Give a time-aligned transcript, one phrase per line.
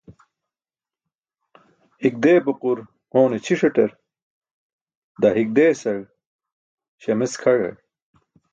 [2.01, 2.77] Hik deepaqur
[3.11, 3.89] hoone ćʰiṣtar,
[5.21, 5.99] daa hik deesaẏ
[7.01, 7.75] śamec kʰayar.